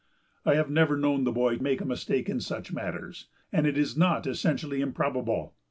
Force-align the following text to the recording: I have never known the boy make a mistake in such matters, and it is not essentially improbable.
I 0.47 0.55
have 0.55 0.71
never 0.71 0.97
known 0.97 1.25
the 1.25 1.31
boy 1.31 1.57
make 1.57 1.79
a 1.79 1.85
mistake 1.85 2.27
in 2.27 2.39
such 2.39 2.73
matters, 2.73 3.27
and 3.53 3.67
it 3.67 3.77
is 3.77 3.95
not 3.95 4.25
essentially 4.25 4.81
improbable. 4.81 5.53